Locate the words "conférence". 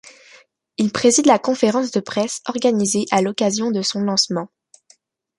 1.37-1.91